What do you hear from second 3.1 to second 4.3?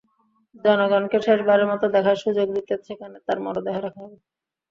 তাঁর মরদেহ রাখা হবে।